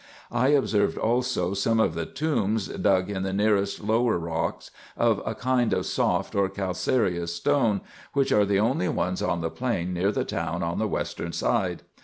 [0.31, 5.35] I observed also some of the tombs dug in the nearest lower rocks, of a
[5.35, 7.81] kind of soft or calcareous stone,
[8.13, 8.77] which are IN EGYPT, NUBIA, &c.
[8.77, 11.83] 335 the only ones on the plain near the town on the western side.